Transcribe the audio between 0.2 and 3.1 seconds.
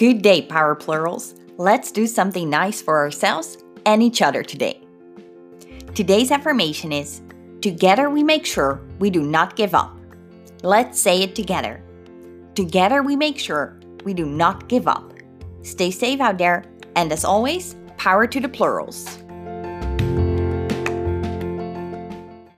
day, Power Plurals. Let's do something nice for